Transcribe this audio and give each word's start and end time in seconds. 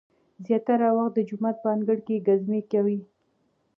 زیاتره 0.45 0.89
وخت 0.97 1.13
د 1.15 1.19
جومات 1.29 1.55
په 1.61 1.67
انګړ 1.75 1.97
کې 2.07 2.23
ګزمې 2.27 2.61
کوي. 2.71 2.99